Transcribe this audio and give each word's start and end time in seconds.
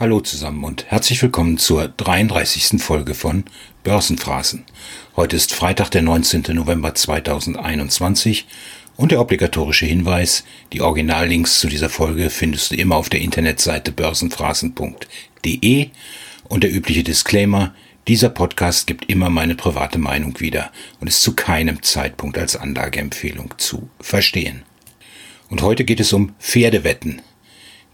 Hallo 0.00 0.20
zusammen 0.20 0.62
und 0.62 0.84
herzlich 0.92 1.20
willkommen 1.22 1.58
zur 1.58 1.88
33. 1.88 2.80
Folge 2.80 3.14
von 3.14 3.42
Börsenphrasen. 3.82 4.64
Heute 5.16 5.34
ist 5.34 5.52
Freitag, 5.52 5.90
der 5.90 6.02
19. 6.02 6.44
November 6.50 6.94
2021 6.94 8.46
und 8.96 9.10
der 9.10 9.20
obligatorische 9.20 9.86
Hinweis, 9.86 10.44
die 10.72 10.82
Originallinks 10.82 11.58
zu 11.58 11.66
dieser 11.66 11.88
Folge 11.88 12.30
findest 12.30 12.70
du 12.70 12.76
immer 12.76 12.94
auf 12.94 13.08
der 13.08 13.18
Internetseite 13.22 13.90
börsenphrasen.de 13.90 15.88
und 16.44 16.62
der 16.62 16.72
übliche 16.72 17.02
Disclaimer, 17.02 17.74
dieser 18.06 18.28
Podcast 18.28 18.86
gibt 18.86 19.10
immer 19.10 19.30
meine 19.30 19.56
private 19.56 19.98
Meinung 19.98 20.38
wieder 20.38 20.70
und 21.00 21.08
ist 21.08 21.22
zu 21.22 21.34
keinem 21.34 21.82
Zeitpunkt 21.82 22.38
als 22.38 22.54
Anlageempfehlung 22.54 23.54
zu 23.56 23.90
verstehen. 23.98 24.62
Und 25.50 25.62
heute 25.62 25.82
geht 25.82 25.98
es 25.98 26.12
um 26.12 26.36
Pferdewetten 26.38 27.20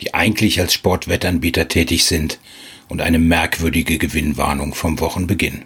die 0.00 0.14
eigentlich 0.14 0.60
als 0.60 0.74
Sportwettanbieter 0.74 1.68
tätig 1.68 2.04
sind 2.04 2.38
und 2.88 3.00
eine 3.00 3.18
merkwürdige 3.18 3.98
Gewinnwarnung 3.98 4.74
vom 4.74 5.00
Wochenbeginn. 5.00 5.64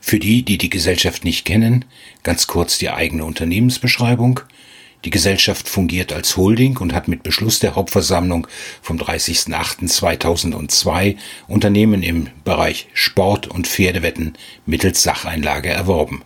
Für 0.00 0.18
die, 0.18 0.42
die 0.42 0.58
die 0.58 0.70
Gesellschaft 0.70 1.24
nicht 1.24 1.44
kennen, 1.44 1.84
ganz 2.22 2.46
kurz 2.46 2.78
die 2.78 2.90
eigene 2.90 3.24
Unternehmensbeschreibung. 3.24 4.40
Die 5.04 5.10
Gesellschaft 5.10 5.68
fungiert 5.68 6.12
als 6.12 6.36
Holding 6.36 6.76
und 6.78 6.92
hat 6.92 7.08
mit 7.08 7.22
Beschluss 7.22 7.58
der 7.58 7.74
Hauptversammlung 7.74 8.46
vom 8.82 8.98
30.08.2002 8.98 11.16
Unternehmen 11.48 12.02
im 12.02 12.28
Bereich 12.44 12.88
Sport 12.92 13.46
und 13.46 13.66
Pferdewetten 13.66 14.34
mittels 14.66 15.02
Sacheinlage 15.02 15.70
erworben. 15.70 16.22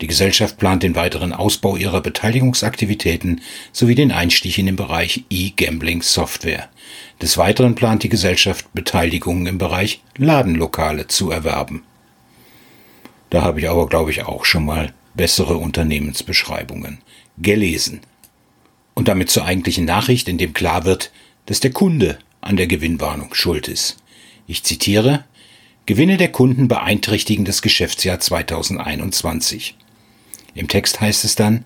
Die 0.00 0.06
Gesellschaft 0.06 0.58
plant 0.58 0.84
den 0.84 0.94
weiteren 0.94 1.32
Ausbau 1.32 1.76
ihrer 1.76 2.00
Beteiligungsaktivitäten 2.00 3.40
sowie 3.72 3.96
den 3.96 4.12
Einstieg 4.12 4.56
in 4.58 4.66
den 4.66 4.76
Bereich 4.76 5.24
E-Gambling 5.28 6.02
Software. 6.02 6.68
Des 7.20 7.36
Weiteren 7.36 7.74
plant 7.74 8.04
die 8.04 8.08
Gesellschaft 8.08 8.72
Beteiligungen 8.74 9.46
im 9.46 9.58
Bereich 9.58 10.00
Ladenlokale 10.16 11.08
zu 11.08 11.32
erwerben. 11.32 11.82
Da 13.30 13.42
habe 13.42 13.60
ich 13.60 13.68
aber, 13.68 13.88
glaube 13.88 14.12
ich, 14.12 14.24
auch 14.24 14.44
schon 14.44 14.64
mal 14.64 14.94
bessere 15.14 15.56
Unternehmensbeschreibungen 15.56 16.98
gelesen. 17.36 18.00
Und 18.94 19.08
damit 19.08 19.30
zur 19.30 19.44
eigentlichen 19.44 19.84
Nachricht, 19.84 20.28
in 20.28 20.38
dem 20.38 20.54
klar 20.54 20.84
wird, 20.84 21.10
dass 21.46 21.60
der 21.60 21.72
Kunde 21.72 22.18
an 22.40 22.56
der 22.56 22.68
Gewinnwarnung 22.68 23.34
schuld 23.34 23.66
ist. 23.66 23.96
Ich 24.46 24.62
zitiere 24.62 25.24
Gewinne 25.86 26.18
der 26.18 26.30
Kunden 26.30 26.68
beeinträchtigen 26.68 27.44
das 27.44 27.62
Geschäftsjahr 27.62 28.20
2021. 28.20 29.74
Im 30.58 30.66
Text 30.66 31.00
heißt 31.00 31.24
es 31.24 31.36
dann, 31.36 31.64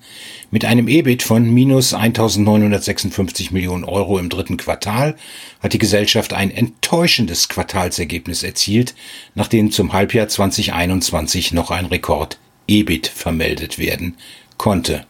mit 0.51 0.65
einem 0.65 0.87
EBIT 0.87 1.23
von 1.23 1.51
minus 1.51 1.95
1956 1.95 3.49
Millionen 3.49 3.85
Euro 3.85 4.19
im 4.19 4.29
dritten 4.29 4.55
Quartal 4.55 5.15
hat 5.61 5.73
die 5.73 5.79
Gesellschaft 5.79 6.31
ein 6.31 6.51
enttäuschendes 6.51 7.49
Quartalsergebnis 7.49 8.43
erzielt, 8.43 8.93
nachdem 9.33 9.71
zum 9.71 9.93
Halbjahr 9.93 10.27
2021 10.27 11.53
noch 11.53 11.71
ein 11.71 11.87
Rekord 11.87 12.37
EBIT 12.67 13.07
vermeldet 13.07 13.79
werden 13.79 14.15
konnte. 14.57 15.07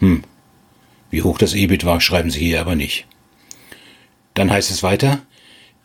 Hm. 0.00 0.22
Wie 1.10 1.22
hoch 1.22 1.38
das 1.38 1.54
EBIT 1.54 1.86
war, 1.86 2.02
schreiben 2.02 2.30
Sie 2.30 2.40
hier 2.40 2.60
aber 2.60 2.74
nicht. 2.74 3.06
Dann 4.34 4.50
heißt 4.50 4.70
es 4.70 4.82
weiter, 4.82 5.22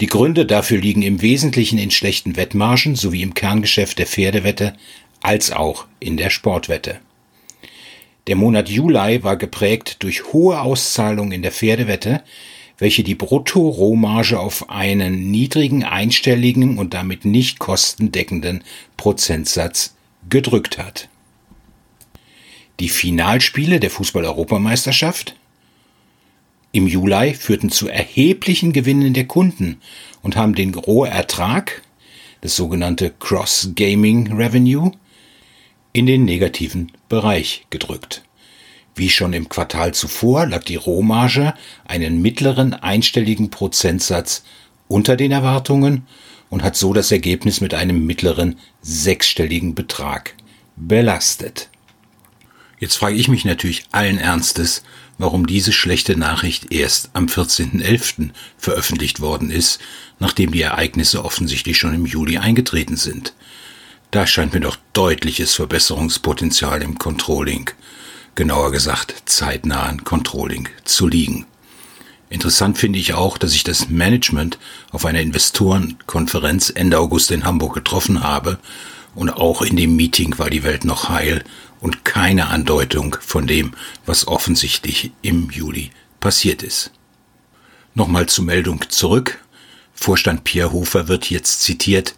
die 0.01 0.07
Gründe 0.07 0.45
dafür 0.45 0.79
liegen 0.79 1.03
im 1.03 1.21
Wesentlichen 1.21 1.77
in 1.77 1.91
schlechten 1.91 2.35
Wettmargen 2.35 2.95
sowie 2.95 3.21
im 3.21 3.33
Kerngeschäft 3.33 3.97
der 3.97 4.07
Pferdewette 4.07 4.73
als 5.21 5.51
auch 5.51 5.85
in 5.99 6.17
der 6.17 6.29
Sportwette. 6.29 6.99
Der 8.27 8.35
Monat 8.35 8.69
Juli 8.69 9.23
war 9.23 9.37
geprägt 9.37 10.03
durch 10.03 10.33
hohe 10.33 10.61
Auszahlungen 10.61 11.31
in 11.31 11.41
der 11.41 11.51
Pferdewette, 11.51 12.23
welche 12.77 13.03
die 13.03 13.15
Brutto-Rohmarge 13.15 14.39
auf 14.39 14.69
einen 14.69 15.31
niedrigen 15.31 15.83
einstelligen 15.83 16.77
und 16.77 16.93
damit 16.93 17.25
nicht 17.25 17.59
kostendeckenden 17.59 18.63
Prozentsatz 18.97 19.95
gedrückt 20.29 20.77
hat. 20.77 21.09
Die 22.79 22.89
Finalspiele 22.89 23.79
der 23.79 23.89
Fußball-Europameisterschaft 23.89 25.35
im 26.71 26.87
Juli 26.87 27.33
führten 27.33 27.69
zu 27.69 27.89
erheblichen 27.89 28.73
Gewinnen 28.73 29.13
der 29.13 29.25
Kunden 29.25 29.81
und 30.21 30.35
haben 30.35 30.53
den 30.53 30.73
Rohertrag, 30.73 31.81
das 32.41 32.55
sogenannte 32.55 33.11
Cross 33.19 33.71
Gaming 33.75 34.31
Revenue, 34.33 34.91
in 35.93 36.05
den 36.05 36.25
negativen 36.25 36.91
Bereich 37.07 37.65
gedrückt. 37.69 38.23
Wie 38.95 39.09
schon 39.09 39.33
im 39.33 39.49
Quartal 39.49 39.93
zuvor 39.93 40.45
lag 40.45 40.63
die 40.63 40.75
Rohmarge 40.75 41.53
einen 41.85 42.21
mittleren 42.21 42.73
einstelligen 42.73 43.49
Prozentsatz 43.49 44.43
unter 44.87 45.15
den 45.15 45.31
Erwartungen 45.31 46.05
und 46.49 46.63
hat 46.63 46.75
so 46.75 46.93
das 46.93 47.11
Ergebnis 47.11 47.61
mit 47.61 47.73
einem 47.73 48.05
mittleren 48.05 48.57
sechsstelligen 48.81 49.75
Betrag 49.75 50.35
belastet. 50.75 51.69
Jetzt 52.79 52.95
frage 52.95 53.15
ich 53.15 53.27
mich 53.27 53.45
natürlich 53.45 53.85
allen 53.91 54.17
Ernstes, 54.17 54.83
warum 55.17 55.45
diese 55.47 55.73
schlechte 55.73 56.17
Nachricht 56.17 56.71
erst 56.71 57.09
am 57.13 57.25
14.11. 57.25 58.29
veröffentlicht 58.57 59.19
worden 59.19 59.51
ist, 59.51 59.79
nachdem 60.17 60.51
die 60.51 60.61
Ereignisse 60.61 61.23
offensichtlich 61.23 61.77
schon 61.77 61.93
im 61.93 62.05
Juli 62.05 62.37
eingetreten 62.37 62.95
sind. 62.95 63.33
Da 64.11 64.25
scheint 64.25 64.53
mir 64.53 64.61
doch 64.61 64.77
deutliches 64.93 65.53
Verbesserungspotenzial 65.53 66.81
im 66.81 66.97
Controlling, 66.97 67.69
genauer 68.33 68.71
gesagt 68.71 69.13
zeitnahen 69.25 70.03
Controlling, 70.03 70.67
zu 70.83 71.07
liegen. 71.07 71.45
Interessant 72.31 72.79
finde 72.79 72.97
ich 72.97 73.13
auch, 73.13 73.37
dass 73.37 73.53
ich 73.53 73.63
das 73.63 73.89
Management 73.89 74.57
auf 74.91 75.05
einer 75.05 75.21
Investorenkonferenz 75.21 76.71
Ende 76.73 76.97
August 76.97 77.29
in 77.29 77.43
Hamburg 77.43 77.75
getroffen 77.75 78.23
habe 78.23 78.57
und 79.13 79.29
auch 79.29 79.61
in 79.61 79.75
dem 79.75 79.95
Meeting 79.95 80.39
war 80.39 80.49
die 80.49 80.63
Welt 80.63 80.85
noch 80.85 81.09
heil 81.09 81.43
und 81.79 82.03
keine 82.03 82.47
Andeutung 82.47 83.15
von 83.21 83.45
dem, 83.45 83.73
was 84.07 84.27
offensichtlich 84.27 85.11
im 85.21 85.51
Juli 85.51 85.91
passiert 86.19 86.63
ist. 86.63 86.91
Nochmal 87.93 88.25
zur 88.25 88.45
Meldung 88.45 88.85
zurück. 88.89 89.39
Vorstand 89.93 90.43
Pierre 90.45 90.71
Hofer 90.71 91.07
wird 91.07 91.29
jetzt 91.29 91.61
zitiert, 91.61 92.15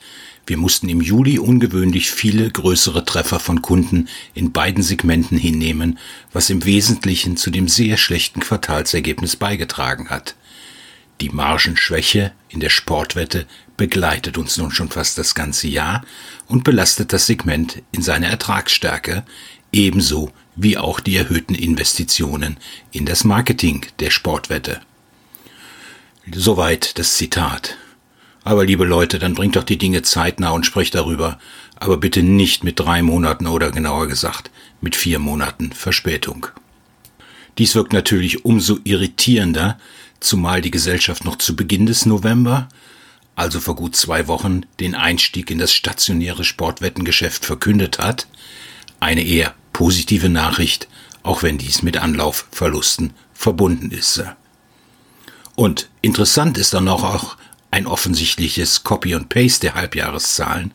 wir 0.52 0.58
mussten 0.58 0.90
im 0.90 1.00
Juli 1.00 1.40
ungewöhnlich 1.40 2.12
viele 2.12 2.52
größere 2.52 3.06
Treffer 3.06 3.40
von 3.40 3.62
Kunden 3.62 4.10
in 4.34 4.52
beiden 4.52 4.84
Segmenten 4.84 5.38
hinnehmen, 5.38 5.98
was 6.34 6.50
im 6.50 6.66
Wesentlichen 6.66 7.38
zu 7.38 7.52
dem 7.52 7.70
sehr 7.70 7.96
schlechten 7.96 8.42
Quartalsergebnis 8.42 9.38
beigetragen 9.38 10.10
hat. 10.10 10.36
Die 11.22 11.30
Margenschwäche 11.30 12.34
in 12.50 12.60
der 12.60 12.70
Sportwette 12.70 13.46
begleitet 13.78 14.38
uns 14.38 14.58
nun 14.58 14.72
schon 14.72 14.90
fast 14.90 15.18
das 15.18 15.36
ganze 15.36 15.70
Jahr 15.70 16.04
und 16.48 16.66
belastet 16.66 17.14
das 17.14 17.28
Segment 17.28 17.82
in 17.94 18.02
seiner 18.02 18.28
Ertragsstärke, 18.28 19.24
ebenso 19.72 20.34
wie 20.58 20.78
auch 20.78 21.00
die 21.00 21.16
erhöhten 21.16 21.56
Investitionen 21.56 22.58
in 22.92 23.06
das 23.06 23.24
Marketing 23.24 23.86
der 24.02 24.10
Sportwette. 24.10 24.82
Soweit 26.30 27.00
das 27.00 27.16
Zitat. 27.16 27.78
Aber 28.44 28.66
liebe 28.66 28.86
Leute, 28.86 29.20
dann 29.20 29.36
bringt 29.36 29.56
doch 29.56 29.64
die 29.64 29.78
Dinge 29.78 30.02
zeitnah 30.02 30.52
und 30.52 30.66
sprecht 30.66 30.96
darüber, 30.96 31.38
aber 31.76 31.98
bitte 31.98 32.24
nicht 32.24 32.64
mit 32.64 32.80
drei 32.80 33.02
Monaten 33.02 33.48
oder 33.48 33.72
genauer 33.72 34.08
gesagt 34.08 34.50
mit 34.82 34.96
vier 34.96 35.20
Monaten 35.20 35.74
Verspätung. 35.74 36.48
Dies 37.58 37.76
wirkt 37.76 37.94
natürlich 37.94 38.46
umso 38.46 38.80
irritierender, 38.84 39.78
zumal 40.20 40.62
die 40.62 40.72
Gesellschaft 40.72 41.26
noch 41.26 41.36
zu 41.36 41.56
Beginn 41.56 41.86
des 41.86 42.06
November, 42.06 42.70
also 43.36 43.60
vor 43.60 43.76
gut 43.76 43.96
zwei 43.96 44.28
Wochen, 44.28 44.66
den 44.80 44.96
Einstieg 44.96 45.52
in 45.52 45.58
das 45.58 45.74
stationäre 45.74 46.44
Sportwettengeschäft 46.44 47.46
verkündet 47.46 48.00
hat, 48.00 48.28
eine 49.00 49.24
eher 49.24 49.54
positive 49.74 50.30
Nachricht, 50.30 50.88
auch 51.24 51.44
wenn 51.44 51.58
dies 51.58 51.82
mit 51.82 51.98
Anlaufverlusten 51.98 53.14
verbunden 53.34 53.92
ist. 53.92 54.24
Und 55.56 55.90
interessant 56.02 56.58
ist 56.58 56.74
dann 56.74 56.88
auch 56.88 57.38
ein 57.82 57.88
offensichtliches 57.88 58.84
Copy 58.84 59.16
und 59.16 59.30
Paste 59.30 59.68
der 59.68 59.76
Halbjahreszahlen, 59.76 60.72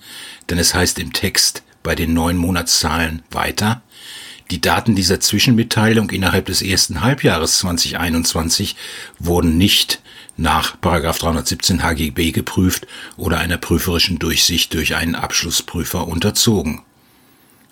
denn 0.50 0.58
es 0.58 0.74
heißt 0.74 0.98
im 0.98 1.12
Text 1.12 1.62
bei 1.82 1.94
den 1.94 2.14
neun 2.14 2.36
Monatszahlen 2.36 3.22
weiter, 3.30 3.82
die 4.50 4.60
Daten 4.60 4.94
dieser 4.94 5.18
Zwischenmitteilung 5.18 6.10
innerhalb 6.10 6.46
des 6.46 6.62
ersten 6.62 7.00
Halbjahres 7.00 7.58
2021 7.58 8.76
wurden 9.18 9.58
nicht 9.58 10.00
nach 10.36 10.76
317 10.76 11.82
HGB 11.82 12.30
geprüft 12.30 12.86
oder 13.16 13.38
einer 13.38 13.56
prüferischen 13.56 14.18
Durchsicht 14.18 14.72
durch 14.74 14.94
einen 14.94 15.16
Abschlussprüfer 15.16 16.06
unterzogen. 16.06 16.82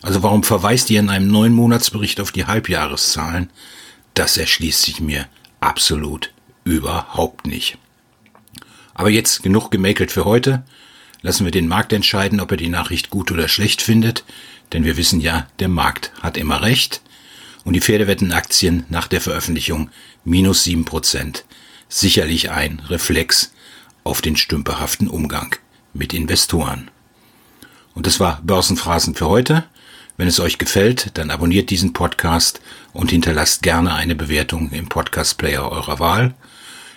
Also 0.02 0.22
warum 0.22 0.42
verweist 0.42 0.90
ihr 0.90 1.00
in 1.00 1.10
einem 1.10 1.28
neuen 1.28 1.52
Monatsbericht 1.52 2.20
auf 2.20 2.32
die 2.32 2.46
Halbjahreszahlen? 2.46 3.50
Das 4.14 4.36
erschließt 4.36 4.82
sich 4.82 5.00
mir 5.00 5.26
absolut 5.60 6.32
überhaupt 6.64 7.46
nicht. 7.46 7.78
Aber 8.94 9.10
jetzt 9.10 9.42
genug 9.42 9.70
gemäkelt 9.70 10.12
für 10.12 10.24
heute. 10.24 10.62
Lassen 11.22 11.44
wir 11.44 11.50
den 11.50 11.68
Markt 11.68 11.92
entscheiden, 11.92 12.40
ob 12.40 12.50
er 12.50 12.56
die 12.56 12.68
Nachricht 12.68 13.10
gut 13.10 13.32
oder 13.32 13.48
schlecht 13.48 13.82
findet, 13.82 14.24
denn 14.72 14.84
wir 14.84 14.96
wissen 14.96 15.20
ja, 15.20 15.46
der 15.58 15.68
Markt 15.68 16.12
hat 16.22 16.36
immer 16.36 16.62
recht. 16.62 17.00
Und 17.64 17.72
die 17.72 17.80
Pferdewettenaktien 17.80 18.84
nach 18.90 19.08
der 19.08 19.20
Veröffentlichung 19.20 19.90
minus 20.24 20.64
sieben 20.64 20.84
Prozent. 20.84 21.44
Sicherlich 21.88 22.50
ein 22.50 22.80
Reflex 22.88 23.52
auf 24.04 24.20
den 24.20 24.36
stümperhaften 24.36 25.08
Umgang 25.08 25.56
mit 25.94 26.12
Investoren. 26.12 26.90
Und 27.94 28.06
das 28.06 28.20
war 28.20 28.40
Börsenphrasen 28.42 29.14
für 29.14 29.28
heute. 29.28 29.64
Wenn 30.16 30.28
es 30.28 30.40
euch 30.40 30.58
gefällt, 30.58 31.16
dann 31.16 31.30
abonniert 31.30 31.70
diesen 31.70 31.92
Podcast 31.92 32.60
und 32.92 33.10
hinterlasst 33.10 33.62
gerne 33.62 33.94
eine 33.94 34.14
Bewertung 34.14 34.70
im 34.70 34.88
Podcast-Player 34.88 35.70
eurer 35.70 35.98
Wahl. 35.98 36.34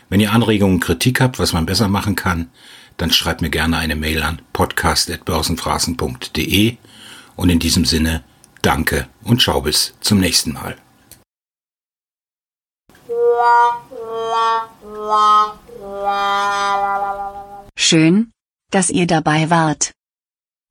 Wenn 0.10 0.22
ihr 0.22 0.32
Anregungen, 0.32 0.80
Kritik 0.80 1.20
habt, 1.22 1.38
was 1.40 1.54
man 1.54 1.66
besser 1.66 1.88
machen 1.90 2.16
kann, 2.16 2.52
dann 2.96 3.12
schreibt 3.12 3.42
mir 3.42 3.50
gerne 3.50 3.78
eine 3.78 3.96
Mail 3.96 4.22
an 4.24 4.42
podcast.börsenphrasen.de 4.54 6.78
und 7.36 7.50
in 7.50 7.60
diesem 7.60 7.84
Sinne 7.86 8.24
danke 8.62 9.08
und 9.24 9.42
schau 9.42 9.62
bis 9.62 9.96
zum 10.02 10.20
nächsten 10.20 10.54
Mal. 10.54 10.76
Schön, 17.78 18.32
dass 18.72 18.90
ihr 18.90 19.08
dabei 19.08 19.50
wart. 19.50 19.94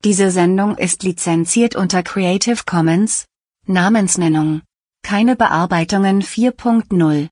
Diese 0.03 0.29
Sendung 0.31 0.77
ist 0.77 1.03
lizenziert 1.03 1.75
unter 1.75 2.01
Creative 2.03 2.61
Commons, 2.65 3.25
Namensnennung. 3.65 4.61
Keine 5.03 5.35
Bearbeitungen 5.35 6.21
4.0 6.21 7.25